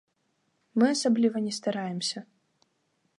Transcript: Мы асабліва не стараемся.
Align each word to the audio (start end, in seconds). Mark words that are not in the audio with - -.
Мы 0.77 0.87
асабліва 0.95 1.37
не 1.47 1.53
стараемся. 1.59 2.19